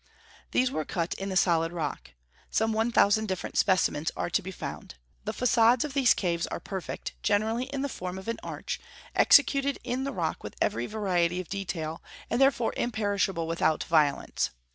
These 0.49 0.71
were 0.71 0.83
cut 0.83 1.13
in 1.13 1.29
the 1.29 1.35
solid 1.37 1.71
rock. 1.71 2.13
Some 2.49 2.73
one 2.73 2.91
thousand 2.91 3.27
different 3.27 3.55
specimens 3.55 4.09
are 4.17 4.31
to 4.31 4.41
be 4.41 4.49
found. 4.49 4.95
The 5.25 5.31
facades 5.31 5.85
of 5.85 5.93
these 5.93 6.15
caves 6.15 6.47
are 6.47 6.59
perfect, 6.59 7.13
generally 7.21 7.65
in 7.65 7.83
the 7.83 7.87
form 7.87 8.17
of 8.17 8.27
an 8.27 8.39
arch, 8.41 8.79
executed 9.13 9.77
in 9.83 10.03
the 10.03 10.11
rock 10.11 10.43
with 10.43 10.55
every 10.59 10.87
variety 10.87 11.39
of 11.39 11.49
detail, 11.49 12.01
and 12.31 12.41
therefore 12.41 12.73
imperishable 12.75 13.45
without 13.45 13.83
violence. 13.83 14.49